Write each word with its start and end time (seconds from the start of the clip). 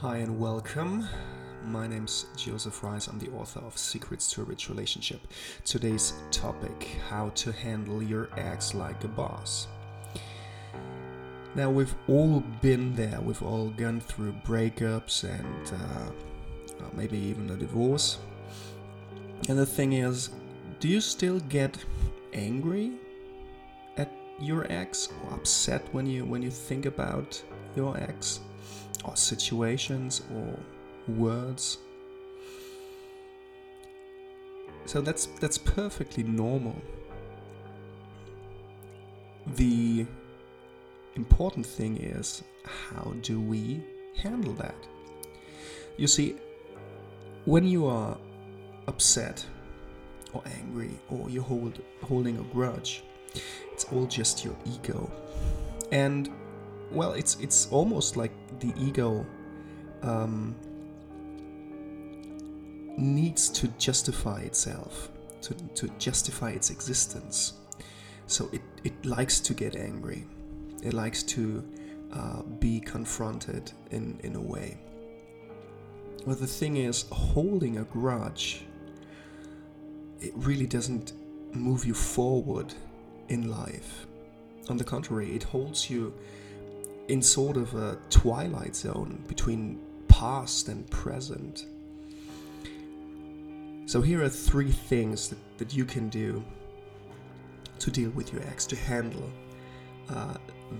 Hi 0.00 0.16
and 0.16 0.40
welcome. 0.40 1.06
My 1.66 1.86
name's 1.86 2.24
Joseph 2.34 2.82
Rice. 2.82 3.06
I'm 3.06 3.18
the 3.18 3.28
author 3.32 3.60
of 3.60 3.76
Secrets 3.76 4.32
to 4.32 4.40
a 4.40 4.44
Rich 4.44 4.70
Relationship. 4.70 5.20
Today's 5.66 6.14
topic 6.30 6.96
how 7.10 7.28
to 7.34 7.52
handle 7.52 8.02
your 8.02 8.30
ex 8.38 8.72
like 8.72 9.04
a 9.04 9.08
boss. 9.08 9.68
Now, 11.54 11.68
we've 11.68 11.94
all 12.08 12.40
been 12.62 12.96
there, 12.96 13.20
we've 13.20 13.42
all 13.42 13.68
gone 13.68 14.00
through 14.00 14.32
breakups 14.42 15.24
and 15.24 15.66
uh, 15.68 16.82
uh, 16.82 16.88
maybe 16.94 17.18
even 17.18 17.50
a 17.50 17.56
divorce. 17.56 18.20
And 19.50 19.58
the 19.58 19.66
thing 19.66 19.92
is, 19.92 20.30
do 20.78 20.88
you 20.88 21.02
still 21.02 21.40
get 21.40 21.76
angry 22.32 22.92
at 23.98 24.10
your 24.40 24.66
ex 24.72 25.10
or 25.26 25.34
upset 25.34 25.86
when 25.92 26.06
you 26.06 26.24
when 26.24 26.40
you 26.40 26.50
think 26.50 26.86
about 26.86 27.42
your 27.76 27.98
ex 27.98 28.40
or 29.04 29.16
situations 29.16 30.22
or 30.34 30.58
words? 31.14 31.78
So 34.86 35.00
that's 35.00 35.26
that's 35.40 35.58
perfectly 35.58 36.22
normal. 36.22 36.76
The 39.46 40.06
important 41.16 41.66
thing 41.66 41.96
is 41.96 42.42
how 42.64 43.14
do 43.22 43.40
we 43.40 43.82
handle 44.16 44.52
that? 44.54 44.74
You 45.96 46.06
see, 46.06 46.36
when 47.44 47.66
you 47.66 47.86
are 47.86 48.16
upset 48.86 49.44
or 50.32 50.42
angry 50.58 50.98
or 51.08 51.28
you're 51.28 51.42
hold, 51.42 51.80
holding 52.02 52.38
a 52.38 52.42
grudge, 52.54 53.02
it's 53.72 53.84
all 53.92 54.06
just 54.06 54.44
your 54.44 54.56
ego. 54.64 55.10
And 55.92 56.30
well, 56.90 57.12
it's 57.12 57.36
it's 57.40 57.68
almost 57.70 58.16
like 58.16 58.32
the 58.60 58.72
ego 58.76 59.24
um, 60.02 60.54
needs 62.96 63.48
to 63.48 63.68
justify 63.78 64.40
itself, 64.40 65.10
to, 65.42 65.54
to 65.74 65.88
justify 65.98 66.50
its 66.50 66.70
existence. 66.70 67.54
So 68.26 68.48
it, 68.52 68.62
it 68.84 69.04
likes 69.04 69.40
to 69.40 69.54
get 69.54 69.76
angry. 69.76 70.24
It 70.82 70.94
likes 70.94 71.22
to 71.24 71.64
uh, 72.12 72.42
be 72.42 72.80
confronted 72.80 73.72
in, 73.90 74.20
in 74.22 74.36
a 74.36 74.40
way. 74.40 74.78
But 76.26 76.38
the 76.38 76.46
thing 76.46 76.76
is, 76.76 77.06
holding 77.10 77.78
a 77.78 77.84
grudge, 77.84 78.66
it 80.20 80.32
really 80.36 80.66
doesn't 80.66 81.12
move 81.54 81.84
you 81.84 81.94
forward 81.94 82.74
in 83.28 83.48
life. 83.48 84.06
On 84.68 84.76
the 84.76 84.84
contrary, 84.84 85.34
it 85.34 85.42
holds 85.42 85.88
you 85.88 86.12
in 87.10 87.20
sort 87.20 87.56
of 87.56 87.74
a 87.74 87.98
twilight 88.08 88.76
zone 88.76 89.20
between 89.26 89.80
past 90.06 90.68
and 90.68 90.88
present. 90.90 91.66
So, 93.86 94.00
here 94.00 94.22
are 94.22 94.28
three 94.28 94.70
things 94.70 95.28
that, 95.28 95.58
that 95.58 95.74
you 95.74 95.84
can 95.84 96.08
do 96.08 96.44
to 97.80 97.90
deal 97.90 98.10
with 98.10 98.32
your 98.32 98.42
ex, 98.42 98.64
to 98.66 98.76
handle 98.76 99.28
uh, 100.08 100.34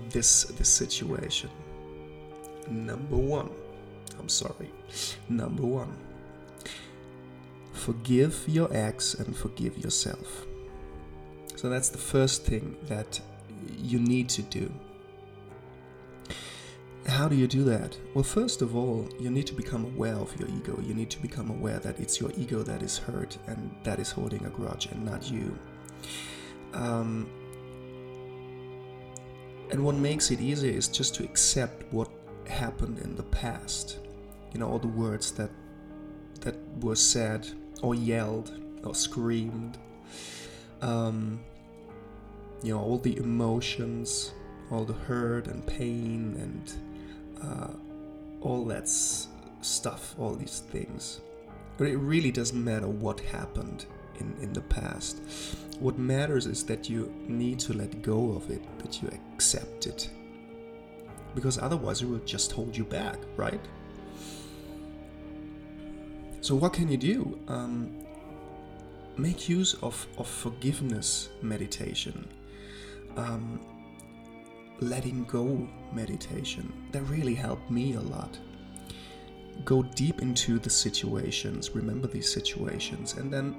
this, 0.09 0.43
this 0.43 0.69
situation. 0.69 1.49
Number 2.69 3.17
one, 3.17 3.49
I'm 4.17 4.29
sorry. 4.29 4.71
Number 5.27 5.63
one, 5.63 5.93
forgive 7.73 8.45
your 8.47 8.73
ex 8.73 9.15
and 9.15 9.35
forgive 9.35 9.77
yourself. 9.77 10.45
So, 11.57 11.69
that's 11.69 11.89
the 11.89 11.97
first 11.97 12.45
thing 12.45 12.77
that 12.87 13.19
you 13.77 13.99
need 13.99 14.29
to 14.29 14.43
do 14.43 14.71
how 17.11 17.27
do 17.27 17.35
you 17.35 17.47
do 17.47 17.63
that? 17.65 17.97
Well, 18.13 18.23
first 18.23 18.61
of 18.61 18.75
all, 18.75 19.07
you 19.19 19.29
need 19.29 19.45
to 19.47 19.53
become 19.53 19.85
aware 19.85 20.15
of 20.15 20.37
your 20.39 20.49
ego. 20.49 20.79
You 20.81 20.93
need 20.93 21.09
to 21.11 21.21
become 21.21 21.49
aware 21.49 21.77
that 21.79 21.99
it's 21.99 22.19
your 22.19 22.31
ego 22.37 22.63
that 22.63 22.81
is 22.81 22.97
hurt 22.97 23.37
and 23.47 23.75
that 23.83 23.99
is 23.99 24.11
holding 24.11 24.45
a 24.45 24.49
grudge 24.49 24.87
and 24.87 25.05
not 25.05 25.29
you. 25.29 25.57
Um, 26.73 27.29
and 29.71 29.83
what 29.83 29.95
makes 29.95 30.31
it 30.31 30.39
easier 30.39 30.71
is 30.71 30.87
just 30.87 31.13
to 31.15 31.23
accept 31.23 31.91
what 31.93 32.09
happened 32.47 32.99
in 32.99 33.15
the 33.15 33.23
past. 33.23 33.99
You 34.53 34.59
know, 34.59 34.69
all 34.69 34.79
the 34.79 34.87
words 34.87 35.31
that 35.33 35.49
that 36.41 36.55
were 36.79 36.95
said 36.95 37.47
or 37.81 37.93
yelled 37.93 38.59
or 38.83 38.95
screamed. 38.95 39.77
Um, 40.81 41.41
you 42.63 42.73
know, 42.73 42.81
all 42.81 42.97
the 42.97 43.17
emotions, 43.17 44.33
all 44.71 44.85
the 44.85 44.93
hurt 44.93 45.47
and 45.47 45.65
pain 45.65 46.35
and 46.39 46.73
uh, 47.43 47.67
all 48.41 48.65
that 48.65 48.87
stuff, 48.87 50.15
all 50.17 50.35
these 50.35 50.59
things. 50.71 51.21
But 51.77 51.87
it 51.87 51.97
really 51.97 52.31
doesn't 52.31 52.63
matter 52.63 52.87
what 52.87 53.19
happened 53.19 53.85
in, 54.19 54.35
in 54.41 54.53
the 54.53 54.61
past. 54.61 55.21
What 55.79 55.97
matters 55.97 56.45
is 56.45 56.63
that 56.65 56.89
you 56.89 57.13
need 57.27 57.59
to 57.61 57.73
let 57.73 58.01
go 58.01 58.33
of 58.33 58.49
it, 58.51 58.61
that 58.79 59.01
you 59.01 59.09
accept 59.33 59.87
it. 59.87 60.09
Because 61.33 61.57
otherwise, 61.57 62.01
it 62.01 62.07
will 62.07 62.19
just 62.19 62.51
hold 62.51 62.75
you 62.75 62.83
back, 62.83 63.17
right? 63.37 63.61
So, 66.41 66.55
what 66.55 66.73
can 66.73 66.89
you 66.89 66.97
do? 66.97 67.39
Um, 67.47 68.01
make 69.17 69.47
use 69.47 69.75
of, 69.75 70.07
of 70.17 70.27
forgiveness 70.27 71.29
meditation. 71.41 72.27
Um, 73.15 73.59
letting 74.81 75.23
go 75.25 75.67
meditation 75.93 76.73
that 76.91 77.03
really 77.03 77.35
helped 77.35 77.69
me 77.69 77.93
a 77.93 78.01
lot. 78.01 78.37
Go 79.63 79.83
deep 79.83 80.21
into 80.21 80.57
the 80.57 80.69
situations, 80.69 81.75
remember 81.75 82.07
these 82.07 82.31
situations, 82.31 83.13
and 83.13 83.31
then 83.31 83.55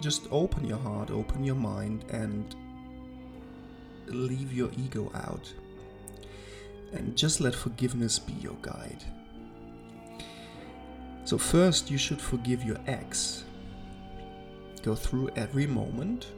just 0.00 0.28
open 0.30 0.64
your 0.64 0.78
heart, 0.78 1.10
open 1.10 1.42
your 1.42 1.54
mind, 1.54 2.04
and 2.10 2.54
leave 4.06 4.52
your 4.52 4.70
ego 4.76 5.10
out. 5.14 5.52
And 6.92 7.16
just 7.16 7.40
let 7.40 7.54
forgiveness 7.54 8.18
be 8.18 8.32
your 8.34 8.56
guide. 8.62 9.04
So, 11.24 11.36
first, 11.36 11.90
you 11.90 11.98
should 11.98 12.20
forgive 12.20 12.64
your 12.64 12.78
ex. 12.86 13.44
Go 14.82 14.94
through 14.94 15.28
every 15.36 15.66
moment 15.66 16.28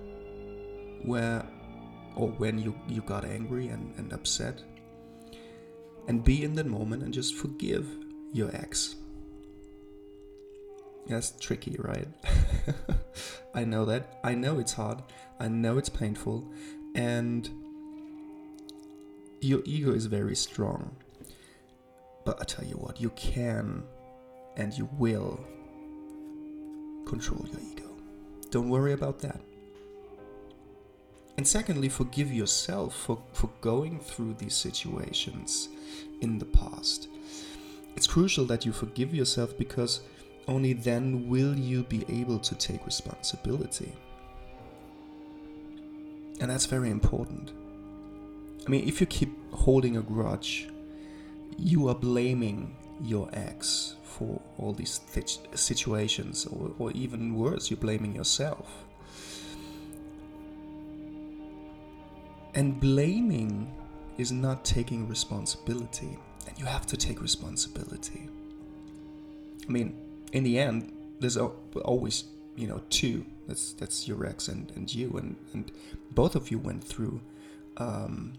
where 1.05 1.45
or 2.17 2.29
when 2.29 2.59
you, 2.59 2.75
you 2.89 3.03
got 3.03 3.25
angry 3.25 3.69
and, 3.69 3.95
and 3.97 4.13
upset. 4.13 4.63
And 6.09 6.25
be 6.25 6.45
in 6.45 6.55
that 6.55 6.67
moment 6.67 7.03
and 7.03 7.15
just 7.15 7.35
forgive 7.35 7.87
your 8.33 8.55
ex. 8.55 8.97
That's 11.07 11.33
tricky, 11.33 11.77
right? 11.79 12.09
I 13.55 13.65
know 13.65 13.85
that. 13.85 14.21
I 14.23 14.35
know 14.35 14.59
it's 14.59 14.73
hard. 14.73 15.03
I 15.39 15.49
know 15.49 15.79
it's 15.79 15.89
painful. 15.89 16.53
And 16.95 17.49
your 19.41 19.63
ego 19.65 19.93
is 19.93 20.07
very 20.07 20.37
strong. 20.37 20.97
But 22.25 22.41
I 22.41 22.45
tell 22.45 22.65
you 22.65 22.75
what, 22.75 23.01
you 23.01 23.11
can 23.11 23.83
and 24.57 24.77
you 24.77 24.89
will 24.99 25.41
control 27.07 27.47
your 27.51 27.61
ego. 27.61 27.91
Don't 28.51 28.69
worry 28.69 28.93
about 28.93 29.21
that. 29.21 29.41
And 31.41 31.49
secondly, 31.49 31.89
forgive 31.89 32.31
yourself 32.31 32.95
for, 32.95 33.19
for 33.33 33.49
going 33.63 33.99
through 33.99 34.35
these 34.35 34.55
situations 34.55 35.71
in 36.21 36.39
the 36.39 36.45
past. 36.45 37.09
It's 37.97 38.07
crucial 38.07 38.45
that 38.45 38.67
you 38.67 38.73
forgive 38.73 39.15
yourself 39.15 39.57
because 39.57 40.03
only 40.49 40.75
then 40.75 41.31
will 41.31 41.59
you 41.59 41.85
be 41.85 42.05
able 42.11 42.41
to 42.41 42.55
take 42.57 42.85
responsibility. 42.85 43.91
And 46.43 46.51
that's 46.51 46.67
very 46.67 46.91
important. 46.91 47.53
I 48.67 48.69
mean, 48.69 48.87
if 48.87 49.01
you 49.01 49.07
keep 49.07 49.33
holding 49.55 49.97
a 49.97 50.03
grudge, 50.03 50.69
you 51.57 51.89
are 51.89 51.95
blaming 51.95 52.77
your 53.01 53.31
ex 53.33 53.95
for 54.05 54.43
all 54.59 54.75
these 54.75 54.99
th- 55.15 55.39
situations, 55.55 56.45
or, 56.45 56.75
or 56.79 56.91
even 56.93 57.35
worse, 57.35 57.71
you're 57.71 57.81
blaming 57.81 58.15
yourself. 58.15 58.85
And 62.55 62.81
blaming 62.81 63.73
is 64.19 64.33
not 64.33 64.65
taking 64.65 65.09
responsibility, 65.09 66.19
and 66.47 66.59
you 66.59 66.65
have 66.65 66.87
to 66.87 66.97
take 66.97 67.23
responsibility. 67.23 68.29
I 69.69 69.71
mean, 69.71 69.97
in 70.33 70.43
the 70.45 70.59
end, 70.59 70.93
there's 71.21 71.37
always, 71.37 72.25
you 72.57 72.67
know, 72.67 72.81
two. 72.91 73.25
That's 73.47 73.73
that's 73.75 74.07
your 74.07 74.27
ex 74.27 74.49
and, 74.49 74.71
and 74.77 74.93
you, 74.93 75.11
and, 75.17 75.37
and 75.55 75.73
both 76.13 76.35
of 76.37 76.51
you 76.51 76.59
went 76.59 76.85
through 76.85 77.21
um, 77.77 78.35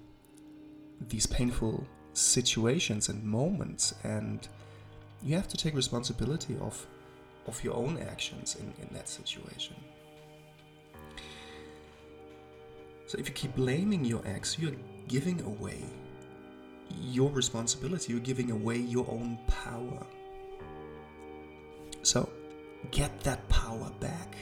these 1.10 1.26
painful 1.26 1.86
situations 2.14 3.10
and 3.10 3.24
moments, 3.24 3.94
and 4.04 4.48
you 5.24 5.36
have 5.36 5.48
to 5.50 5.58
take 5.58 5.74
responsibility 5.76 6.58
of 6.62 6.86
of 7.48 7.64
your 7.64 7.76
own 7.76 7.98
actions 7.98 8.56
in, 8.56 8.74
in 8.82 8.94
that 8.94 9.10
situation. 9.10 9.76
So 13.12 13.18
if 13.18 13.28
you 13.28 13.34
keep 13.34 13.54
blaming 13.58 14.06
your 14.06 14.22
ex, 14.26 14.58
you're 14.58 14.72
giving 15.10 15.42
away 15.42 15.84
your 17.02 17.30
responsibility, 17.30 18.14
you're 18.14 18.22
giving 18.22 18.52
away 18.52 18.78
your 18.78 19.06
own 19.10 19.38
power. 19.48 20.08
So 22.04 22.30
get 22.92 23.20
that 23.26 23.46
power 23.50 23.92
back 24.00 24.38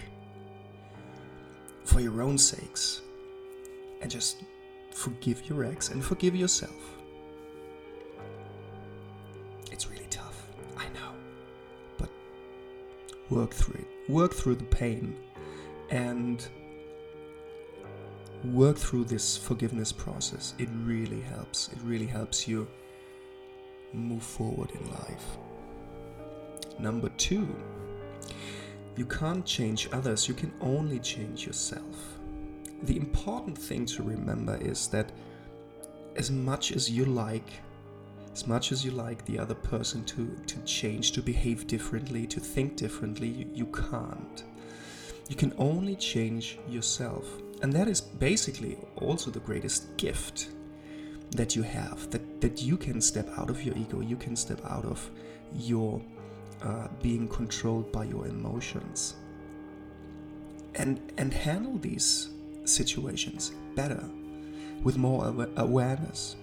for 1.83 1.99
your 1.99 2.21
own 2.21 2.37
sakes 2.37 3.01
and 4.03 4.11
just 4.11 4.43
forgive 4.91 5.49
your 5.49 5.63
ex 5.65 5.89
and 5.89 6.05
forgive 6.05 6.35
yourself. 6.35 6.95
It's 9.71 9.89
really 9.89 10.05
tough, 10.11 10.45
I 10.77 10.83
know, 10.89 11.13
but 11.97 12.09
work 13.31 13.51
through 13.51 13.79
it. 13.79 14.11
Work 14.11 14.35
through 14.35 14.57
the 14.57 14.65
pain 14.65 15.15
and 15.89 16.47
work 18.43 18.77
through 18.77 19.05
this 19.05 19.37
forgiveness 19.37 19.91
process. 19.91 20.53
It 20.57 20.69
really 20.83 21.21
helps. 21.21 21.69
It 21.69 21.79
really 21.83 22.05
helps 22.05 22.47
you 22.47 22.67
move 23.93 24.23
forward 24.23 24.71
in 24.71 24.91
life. 24.91 25.37
Number 26.79 27.09
two, 27.17 27.47
you 28.95 29.05
can't 29.05 29.45
change 29.45 29.89
others, 29.91 30.27
you 30.27 30.33
can 30.33 30.53
only 30.61 30.99
change 30.99 31.45
yourself. 31.45 32.17
The 32.83 32.97
important 32.97 33.57
thing 33.57 33.85
to 33.87 34.03
remember 34.03 34.57
is 34.61 34.87
that 34.87 35.11
as 36.15 36.31
much 36.31 36.71
as 36.71 36.89
you 36.89 37.05
like, 37.05 37.49
as 38.33 38.47
much 38.47 38.71
as 38.71 38.85
you 38.85 38.91
like 38.91 39.25
the 39.25 39.37
other 39.39 39.55
person 39.55 40.05
to, 40.05 40.27
to 40.47 40.59
change, 40.63 41.11
to 41.13 41.21
behave 41.21 41.67
differently, 41.67 42.25
to 42.27 42.39
think 42.39 42.77
differently, 42.77 43.27
you, 43.27 43.49
you 43.53 43.65
can't. 43.67 44.43
You 45.27 45.35
can 45.35 45.53
only 45.57 45.95
change 45.95 46.57
yourself. 46.67 47.25
And 47.61 47.73
that 47.73 47.87
is 47.87 47.99
basically 47.99 48.77
also 48.95 49.31
the 49.31 49.39
greatest 49.39 49.97
gift 49.97 50.49
that 51.31 51.55
you 51.55 51.61
have 51.61 52.09
that, 52.11 52.41
that 52.41 52.61
you 52.61 52.77
can 52.77 53.01
step 53.01 53.27
out 53.37 53.49
of 53.49 53.61
your 53.63 53.75
ego, 53.77 54.01
you 54.01 54.15
can 54.15 54.35
step 54.35 54.61
out 54.65 54.85
of 54.85 55.09
your 55.55 56.01
uh, 56.63 56.87
being 57.01 57.27
controlled 57.27 57.91
by 57.91 58.05
your 58.05 58.27
emotions. 58.27 59.15
And 60.75 61.11
and 61.17 61.33
handle 61.33 61.77
these 61.77 62.29
situations 62.63 63.51
better 63.75 64.03
with 64.83 64.97
more 64.97 65.25
aw- 65.25 65.47
awareness. 65.57 66.35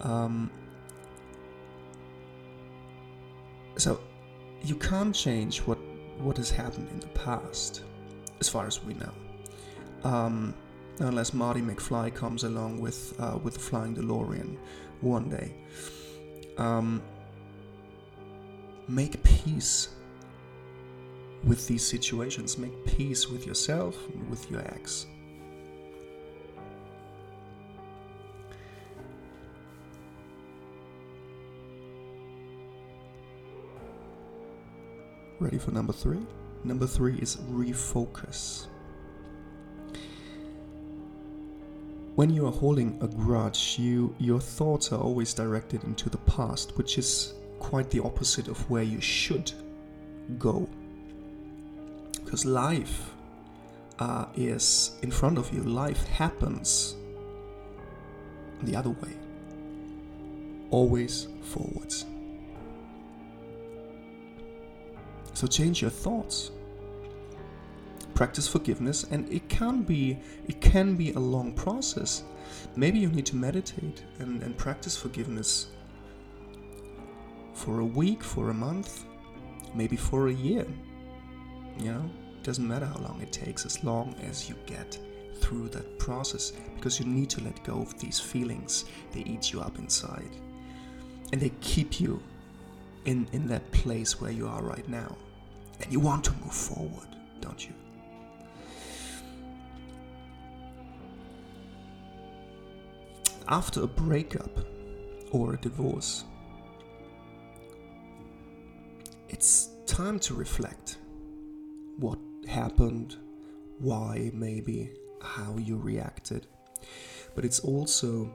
Um, 0.00 0.50
so 3.76 4.00
you 4.62 4.76
can't 4.76 5.14
change 5.14 5.58
what 5.60 5.78
what 6.18 6.36
has 6.36 6.50
happened 6.50 6.88
in 6.90 7.00
the 7.00 7.08
past 7.08 7.82
as 8.40 8.48
far 8.48 8.66
as 8.66 8.82
we 8.84 8.94
know 8.94 9.12
um, 10.04 10.54
unless 10.98 11.32
Marty 11.32 11.60
McFly 11.60 12.14
comes 12.14 12.44
along 12.44 12.80
with 12.80 13.14
uh, 13.20 13.38
with 13.42 13.56
flying 13.56 13.94
DeLorean 13.94 14.56
one 15.00 15.28
day. 15.28 15.54
Um, 16.58 17.02
make 18.88 19.22
peace 19.22 19.88
with 21.44 21.66
these 21.66 21.86
situations. 21.86 22.58
Make 22.58 22.84
peace 22.84 23.28
with 23.28 23.46
yourself, 23.46 23.96
with 24.28 24.50
your 24.50 24.60
ex. 24.60 25.06
Ready 35.38 35.56
for 35.56 35.70
number 35.70 35.94
three? 35.94 36.20
Number 36.64 36.86
three 36.86 37.16
is 37.18 37.36
refocus. 37.50 38.66
When 42.20 42.28
you 42.28 42.46
are 42.46 42.52
holding 42.52 42.98
a 43.00 43.08
grudge, 43.08 43.78
you 43.78 44.14
your 44.18 44.40
thoughts 44.40 44.92
are 44.92 45.00
always 45.00 45.32
directed 45.32 45.84
into 45.84 46.10
the 46.10 46.18
past, 46.18 46.76
which 46.76 46.98
is 46.98 47.32
quite 47.58 47.88
the 47.88 48.00
opposite 48.00 48.46
of 48.46 48.58
where 48.68 48.82
you 48.82 49.00
should 49.00 49.50
go. 50.38 50.68
Because 52.22 52.44
life 52.44 53.14
uh, 54.00 54.26
is 54.34 54.98
in 55.00 55.10
front 55.10 55.38
of 55.38 55.50
you. 55.50 55.62
Life 55.62 56.06
happens 56.08 56.94
the 58.64 58.76
other 58.76 58.90
way. 58.90 59.14
Always 60.70 61.26
forwards. 61.40 62.04
So 65.32 65.46
change 65.46 65.80
your 65.80 65.90
thoughts 65.90 66.50
practice 68.14 68.46
forgiveness 68.48 69.04
and 69.04 69.30
it 69.32 69.48
can 69.48 69.82
be 69.82 70.18
it 70.48 70.60
can 70.60 70.96
be 70.96 71.12
a 71.12 71.18
long 71.18 71.52
process. 71.52 72.24
Maybe 72.76 72.98
you 72.98 73.08
need 73.08 73.26
to 73.26 73.36
meditate 73.36 74.04
and, 74.18 74.42
and 74.42 74.56
practice 74.56 74.96
forgiveness 74.96 75.68
for 77.54 77.80
a 77.80 77.84
week 77.84 78.22
for 78.22 78.50
a 78.50 78.54
month 78.54 79.04
maybe 79.74 79.96
for 79.96 80.28
a 80.28 80.32
year. 80.32 80.66
You 81.78 81.92
know 81.92 82.10
it 82.36 82.42
doesn't 82.42 82.66
matter 82.66 82.86
how 82.86 82.98
long 82.98 83.20
it 83.20 83.32
takes 83.32 83.66
as 83.66 83.82
long 83.84 84.14
as 84.22 84.48
you 84.48 84.56
get 84.66 84.98
through 85.36 85.68
that 85.70 85.98
process 85.98 86.52
because 86.76 86.98
you 86.98 87.06
need 87.06 87.30
to 87.30 87.42
let 87.42 87.62
go 87.64 87.80
of 87.80 87.98
these 87.98 88.18
feelings. 88.18 88.84
They 89.12 89.20
eat 89.20 89.52
you 89.52 89.60
up 89.60 89.78
inside 89.78 90.30
and 91.32 91.40
they 91.40 91.52
keep 91.60 92.00
you 92.00 92.22
in 93.04 93.26
in 93.32 93.46
that 93.48 93.70
place 93.72 94.20
where 94.20 94.30
you 94.30 94.46
are 94.46 94.62
right 94.62 94.88
now. 94.88 95.16
And 95.80 95.90
you 95.90 96.00
want 96.00 96.24
to 96.24 96.32
move 96.42 96.52
forward 96.54 97.10
don't 97.40 97.66
you 97.66 97.74
after 103.50 103.82
a 103.82 103.86
breakup 103.86 104.64
or 105.32 105.54
a 105.54 105.56
divorce, 105.58 106.24
it's 109.28 109.70
time 109.86 110.20
to 110.20 110.34
reflect 110.34 110.98
what 111.98 112.18
happened, 112.48 113.16
why, 113.78 114.30
maybe, 114.32 114.92
how 115.20 115.56
you 115.58 115.76
reacted. 115.76 116.46
But 117.34 117.44
it's 117.44 117.60
also 117.60 118.30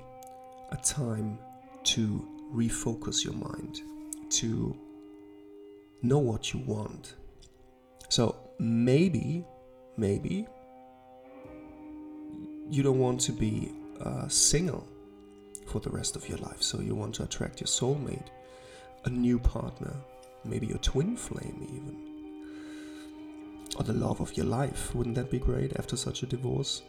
a 0.71 0.77
time 0.77 1.39
to 1.85 2.27
refocus 2.53 3.23
your 3.23 3.33
mind, 3.33 3.81
to 4.31 4.77
know 6.01 6.19
what 6.19 6.53
you 6.53 6.59
want. 6.59 7.15
So 8.09 8.35
maybe, 8.59 9.45
maybe 9.95 10.45
you 12.69 12.83
don't 12.83 12.99
want 12.99 13.21
to 13.21 13.31
be 13.31 13.71
uh, 14.01 14.27
single 14.27 14.87
for 15.65 15.79
the 15.79 15.89
rest 15.89 16.15
of 16.15 16.27
your 16.29 16.37
life. 16.39 16.61
So 16.61 16.79
you 16.79 16.95
want 16.95 17.15
to 17.15 17.23
attract 17.23 17.59
your 17.59 17.67
soulmate, 17.67 18.27
a 19.05 19.09
new 19.09 19.39
partner, 19.39 19.93
maybe 20.43 20.67
your 20.67 20.77
twin 20.79 21.15
flame, 21.17 21.67
even. 21.69 21.97
Or 23.77 23.83
the 23.83 23.93
love 23.93 24.21
of 24.21 24.35
your 24.37 24.45
life. 24.45 24.95
Wouldn't 24.95 25.15
that 25.15 25.29
be 25.29 25.39
great 25.39 25.75
after 25.77 25.97
such 25.97 26.23
a 26.23 26.25
divorce? 26.25 26.81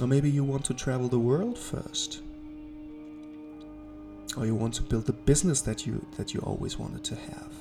Or 0.00 0.06
maybe 0.06 0.30
you 0.30 0.44
want 0.44 0.64
to 0.66 0.74
travel 0.74 1.08
the 1.08 1.18
world 1.18 1.58
first. 1.58 2.22
Or 4.36 4.46
you 4.46 4.54
want 4.54 4.74
to 4.74 4.82
build 4.82 5.06
the 5.06 5.12
business 5.12 5.60
that 5.62 5.86
you 5.86 6.04
that 6.16 6.32
you 6.32 6.40
always 6.40 6.78
wanted 6.78 7.04
to 7.04 7.16
have. 7.16 7.52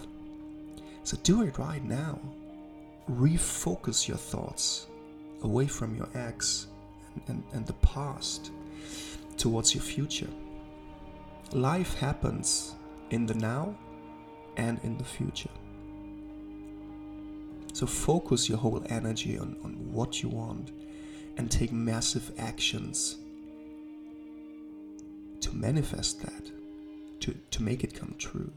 So 1.03 1.17
do 1.23 1.41
it 1.41 1.57
right 1.57 1.83
now. 1.83 2.19
Refocus 3.09 4.07
your 4.07 4.17
thoughts 4.17 4.87
away 5.41 5.67
from 5.67 5.95
your 5.95 6.07
ex 6.13 6.67
and, 7.27 7.43
and 7.53 7.65
the 7.65 7.73
past 7.73 8.51
towards 9.37 9.73
your 9.73 9.83
future. 9.83 10.29
Life 11.51 11.97
happens 11.99 12.75
in 13.09 13.25
the 13.25 13.33
now 13.33 13.75
and 14.57 14.79
in 14.83 14.97
the 14.97 15.03
future. 15.03 15.49
So 17.73 17.85
focus 17.85 18.47
your 18.49 18.57
whole 18.57 18.83
energy 18.89 19.37
on, 19.37 19.55
on 19.63 19.71
what 19.91 20.21
you 20.21 20.29
want 20.29 20.71
and 21.37 21.49
take 21.49 21.71
massive 21.71 22.31
actions 22.37 23.17
to 25.39 25.55
manifest 25.55 26.21
that, 26.21 26.51
to, 27.21 27.33
to 27.33 27.63
make 27.63 27.83
it 27.83 27.95
come 27.95 28.13
true. 28.17 28.51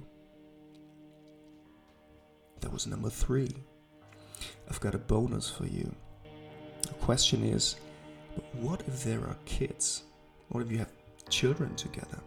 That 2.61 2.73
was 2.73 2.87
number 2.87 3.11
three. 3.11 3.51
I've 4.69 4.81
got 4.81 4.95
a 4.95 4.99
bonus 4.99 5.49
for 5.49 5.67
you. 5.67 5.95
The 6.83 6.95
question 6.95 7.45
is 7.45 7.77
but 8.35 8.45
what 8.57 8.81
if 8.87 9.05
there 9.05 9.21
are 9.21 9.37
kids? 9.45 10.03
What 10.49 10.63
if 10.63 10.71
you 10.71 10.79
have 10.79 10.93
children 11.29 11.75
together? 11.75 12.19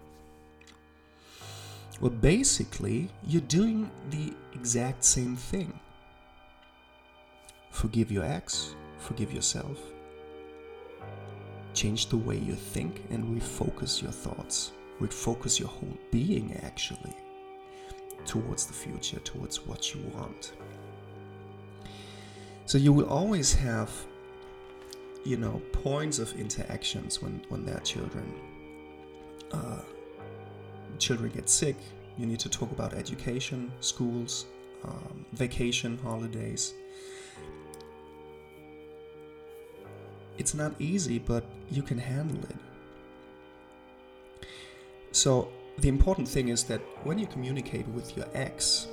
Well, 1.99 2.11
basically, 2.11 3.09
you're 3.25 3.41
doing 3.41 3.89
the 4.11 4.33
exact 4.53 5.03
same 5.03 5.35
thing. 5.35 5.79
Forgive 7.71 8.11
your 8.11 8.23
ex, 8.23 8.75
forgive 8.99 9.33
yourself. 9.33 9.79
Change 11.73 12.07
the 12.07 12.17
way 12.17 12.37
you 12.37 12.53
think 12.53 13.03
and 13.09 13.39
refocus 13.39 14.01
your 14.01 14.11
thoughts. 14.11 14.71
Refocus 14.99 15.59
your 15.59 15.69
whole 15.69 15.97
being, 16.11 16.59
actually, 16.63 17.15
towards 18.25 18.65
the 18.65 18.73
future, 18.73 19.19
towards 19.19 19.65
what 19.65 19.93
you 19.93 20.01
want. 20.15 20.53
So 22.65 22.77
you 22.77 22.91
will 22.91 23.07
always 23.07 23.53
have 23.53 23.91
you 25.23 25.37
know 25.37 25.61
points 25.71 26.19
of 26.19 26.33
interactions 26.39 27.21
when 27.21 27.41
when 27.49 27.65
they're 27.65 27.79
children 27.79 28.33
uh, 29.51 29.81
children 30.99 31.31
get 31.33 31.49
sick 31.49 31.77
You 32.17 32.25
need 32.25 32.39
to 32.39 32.49
talk 32.49 32.71
about 32.71 32.93
education, 32.93 33.71
schools, 33.79 34.47
um, 34.83 35.25
vacation, 35.33 35.99
holidays. 36.03 36.73
It's 40.39 40.53
not 40.53 40.73
easy, 40.79 41.19
but 41.19 41.43
you 41.69 41.83
can 41.83 41.97
handle 41.99 42.43
it. 42.43 42.55
So, 45.11 45.49
the 45.77 45.89
important 45.89 46.27
thing 46.27 46.47
is 46.49 46.63
that 46.65 46.81
when 47.03 47.19
you 47.19 47.27
communicate 47.27 47.87
with 47.89 48.17
your 48.17 48.25
ex, 48.33 48.87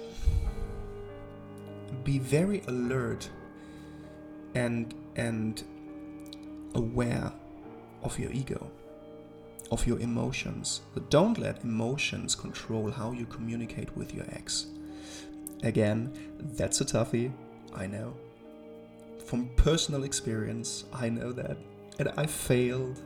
be 2.03 2.19
very 2.19 2.63
alert 2.69 3.31
and 4.55 4.95
and 5.17 5.65
aware 6.75 7.33
of 8.03 8.19
your 8.19 8.31
ego, 8.33 8.71
of 9.71 9.87
your 9.87 9.99
emotions. 10.01 10.83
But 10.93 11.11
don't 11.11 11.39
let 11.39 11.65
emotions 11.65 12.35
control 12.35 12.91
how 12.91 13.13
you 13.13 13.27
communicate 13.27 13.97
with 13.97 14.15
your 14.15 14.25
ex. 14.31 14.67
Again, 15.63 16.13
that's 16.39 16.81
a 16.81 16.85
toughie, 16.85 17.33
I 17.75 17.87
know. 17.87 18.15
From 19.25 19.49
personal 19.57 20.05
experience, 20.05 20.85
I 20.93 21.09
know 21.09 21.33
that. 21.33 21.57
And 21.99 22.13
I 22.17 22.27
failed. 22.27 23.01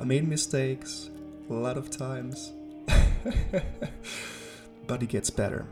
I 0.00 0.04
made 0.04 0.28
mistakes 0.28 1.10
a 1.50 1.52
lot 1.52 1.76
of 1.76 1.90
times. 1.90 2.52
but 4.86 5.02
it 5.02 5.08
gets 5.08 5.30
better. 5.30 5.66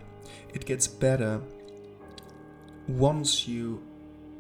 It 0.53 0.65
gets 0.67 0.89
better 0.89 1.41
once 2.89 3.47
you 3.47 3.83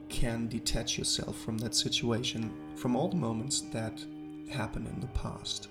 can 0.09 0.49
detach 0.49 0.99
yourself 0.99 1.38
from 1.38 1.59
that 1.59 1.75
situation, 1.75 2.52
from 2.83 2.97
all 2.97 3.07
the 3.07 3.15
moments 3.15 3.61
that 3.71 4.05
happened 4.51 4.89
in 4.89 4.99
the 4.99 5.07
past. 5.19 5.69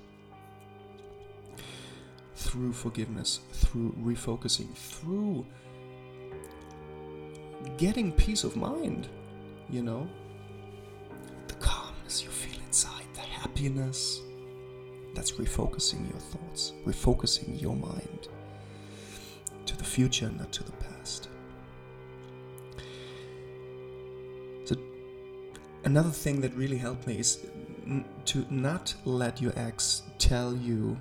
Through 2.36 2.72
forgiveness, 2.72 3.42
through 3.52 3.94
refocusing, 4.02 4.74
through 4.74 5.46
getting 7.78 8.14
peace 8.14 8.46
of 8.46 8.56
mind, 8.56 9.10
you 9.70 9.84
know? 9.84 10.08
The 11.50 11.56
calmness 11.56 12.24
you 12.24 12.30
feel 12.30 12.58
inside, 12.66 13.04
the 13.14 13.20
happiness. 13.20 14.22
That's 15.14 15.34
refocusing 15.34 16.10
your 16.10 16.22
thoughts, 16.22 16.72
refocusing 16.86 17.62
your 17.62 17.76
mind 17.76 18.30
to 19.66 19.76
the 19.76 19.84
future, 19.84 20.32
not 20.40 20.54
to 20.54 20.64
the 20.64 20.72
past. 20.72 20.91
Another 25.84 26.10
thing 26.10 26.42
that 26.42 26.54
really 26.56 26.78
helped 26.78 27.08
me 27.08 27.20
is 27.20 27.46
n- 27.86 28.06
to 28.26 28.46
not 28.50 28.94
let 29.06 29.42
your 29.42 29.54
ex 29.56 30.04
tell 30.18 30.56
you 30.56 30.98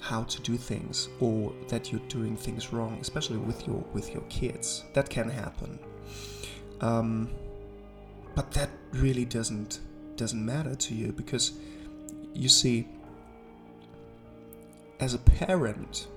how 0.00 0.22
to 0.24 0.40
do 0.42 0.56
things 0.56 1.08
or 1.20 1.52
that 1.68 1.90
you're 1.90 2.08
doing 2.08 2.36
things 2.36 2.74
wrong 2.74 2.98
especially 3.00 3.38
with 3.38 3.66
your 3.66 3.82
with 3.92 4.12
your 4.12 4.22
kids. 4.28 4.84
That 4.92 5.08
can 5.08 5.28
happen. 5.30 5.78
Um, 6.80 7.30
but 8.34 8.50
that 8.52 8.70
really 8.92 9.24
doesn't 9.24 9.80
doesn't 10.16 10.44
matter 10.44 10.74
to 10.74 10.94
you 10.94 11.12
because 11.12 11.52
you 12.34 12.48
see 12.48 12.86
as 15.00 15.14
a 15.14 15.18
parent 15.18 16.08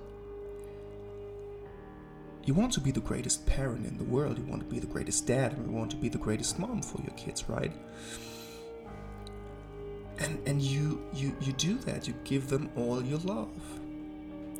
you 2.48 2.54
want 2.54 2.72
to 2.74 2.80
be 2.80 2.92
the 2.92 3.02
greatest 3.02 3.46
parent 3.46 3.86
in 3.86 3.98
the 3.98 4.06
world. 4.06 4.38
You 4.38 4.46
want 4.46 4.62
to 4.62 4.68
be 4.74 4.80
the 4.80 4.88
greatest 4.88 5.28
dad, 5.28 5.52
and 5.52 5.70
you 5.70 5.74
want 5.74 5.92
to 5.92 5.98
be 5.98 6.08
the 6.08 6.18
greatest 6.18 6.58
mom 6.58 6.82
for 6.82 7.02
your 7.02 7.12
kids, 7.18 7.50
right? 7.50 7.74
And 10.20 10.40
and 10.48 10.62
you 10.62 11.04
you 11.14 11.36
you 11.42 11.52
do 11.54 11.78
that. 11.80 12.08
You 12.08 12.14
give 12.24 12.48
them 12.48 12.70
all 12.78 13.04
your 13.04 13.20
love. 13.20 13.52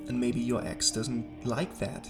And 0.10 0.20
maybe 0.20 0.42
your 0.42 0.66
ex 0.66 0.92
doesn't 0.92 1.46
like 1.46 1.80
that. 1.80 2.10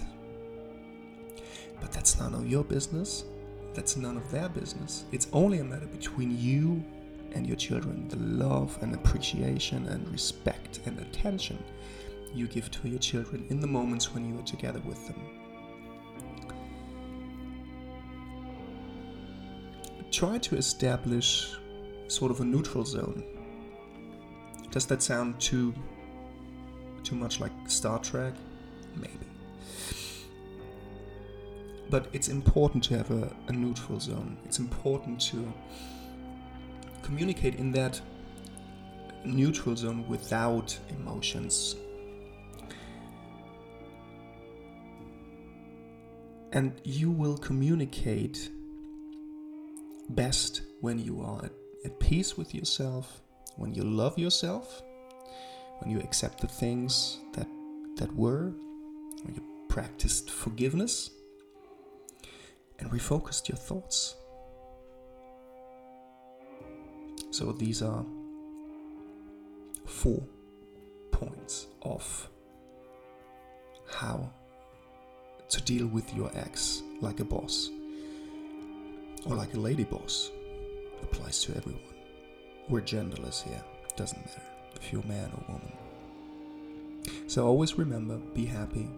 But 1.80 1.92
that's 1.92 2.18
none 2.18 2.34
of 2.34 2.48
your 2.48 2.64
business. 2.64 3.24
That's 3.72 3.96
none 3.96 4.16
of 4.16 4.28
their 4.32 4.48
business. 4.48 5.04
It's 5.12 5.28
only 5.32 5.58
a 5.58 5.64
matter 5.64 5.86
between 5.86 6.36
you 6.36 6.82
and 7.32 7.46
your 7.46 7.56
children. 7.56 8.08
The 8.08 8.16
love 8.16 8.76
and 8.82 8.94
appreciation 8.94 9.86
and 9.86 10.08
respect 10.10 10.80
and 10.86 10.98
attention 10.98 11.62
you 12.34 12.46
give 12.46 12.70
to 12.70 12.88
your 12.88 12.98
children 12.98 13.46
in 13.48 13.60
the 13.60 13.66
moments 13.66 14.12
when 14.12 14.28
you 14.28 14.38
are 14.38 14.44
together 14.44 14.80
with 14.80 15.06
them. 15.06 15.47
Try 20.18 20.36
to 20.36 20.56
establish 20.56 21.56
sort 22.08 22.32
of 22.32 22.40
a 22.40 22.44
neutral 22.44 22.84
zone. 22.84 23.22
Does 24.72 24.84
that 24.86 25.00
sound 25.00 25.38
too 25.40 25.72
too 27.04 27.14
much 27.14 27.38
like 27.38 27.52
Star 27.68 28.00
Trek? 28.00 28.34
Maybe. 28.96 29.28
But 31.88 32.08
it's 32.12 32.26
important 32.26 32.82
to 32.84 32.96
have 32.96 33.12
a, 33.12 33.32
a 33.46 33.52
neutral 33.52 34.00
zone. 34.00 34.36
It's 34.44 34.58
important 34.58 35.20
to 35.30 35.52
communicate 37.02 37.54
in 37.54 37.70
that 37.72 38.00
neutral 39.24 39.76
zone 39.76 40.04
without 40.08 40.76
emotions. 40.90 41.76
And 46.50 46.80
you 46.82 47.08
will 47.08 47.38
communicate 47.38 48.50
best 50.08 50.62
when 50.80 50.98
you 50.98 51.20
are 51.20 51.44
at, 51.44 51.52
at 51.84 51.98
peace 52.00 52.36
with 52.36 52.54
yourself, 52.54 53.20
when 53.56 53.74
you 53.74 53.82
love 53.82 54.18
yourself, 54.18 54.82
when 55.80 55.90
you 55.90 56.00
accept 56.00 56.40
the 56.40 56.46
things 56.46 57.18
that 57.34 57.46
that 57.96 58.14
were, 58.14 58.52
when 59.24 59.34
you 59.34 59.42
practiced 59.68 60.30
forgiveness 60.30 61.10
and 62.78 62.90
refocused 62.90 63.48
your 63.48 63.58
thoughts. 63.58 64.14
So 67.30 67.52
these 67.52 67.82
are 67.82 68.04
four 69.86 70.22
points 71.10 71.66
of 71.82 72.28
how 73.90 74.30
to 75.48 75.62
deal 75.62 75.86
with 75.86 76.12
your 76.14 76.30
ex 76.34 76.82
like 77.00 77.20
a 77.20 77.24
boss 77.24 77.70
or 79.26 79.36
like 79.36 79.54
a 79.54 79.60
lady 79.60 79.84
boss 79.84 80.30
applies 81.02 81.42
to 81.44 81.56
everyone. 81.56 81.82
We're 82.68 82.82
genderless 82.82 83.42
here, 83.42 83.62
doesn't 83.96 84.18
matter 84.18 84.42
if 84.76 84.92
you're 84.92 85.02
a 85.02 85.06
man 85.06 85.30
or 85.34 85.52
woman. 85.52 85.72
So 87.26 87.46
always 87.46 87.78
remember 87.78 88.16
be 88.34 88.44
happy, 88.46 88.88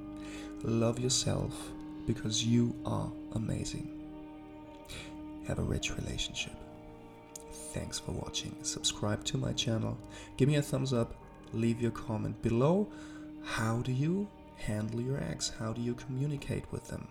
love 0.63 0.99
yourself 0.99 1.55
because 2.07 2.45
you 2.45 2.75
are 2.85 3.11
amazing. 3.35 3.89
Have 5.47 5.59
a 5.59 5.63
rich 5.63 5.97
relationship. 5.97 6.53
Thanks 7.73 7.99
for 7.99 8.13
watching. 8.13 8.55
Subscribe 8.63 9.25
to 9.27 9.39
my 9.39 9.53
channel, 9.53 9.97
give 10.37 10.49
me 10.49 10.57
a 10.57 10.63
thumbs 10.63 10.93
up, 10.93 11.15
leave 11.53 11.81
your 11.81 11.93
comment 11.93 12.41
below. 12.43 12.89
How 13.45 13.79
do 13.83 13.93
you 13.93 14.29
handle 14.57 15.01
your 15.01 15.19
ex? 15.19 15.51
How 15.59 15.73
do 15.73 15.81
you 15.81 15.95
communicate 15.95 16.71
with 16.71 16.87
them? 16.89 17.07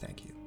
Thank 0.00 0.24
you. 0.24 0.41